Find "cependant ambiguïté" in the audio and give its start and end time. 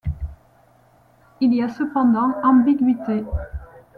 1.69-3.23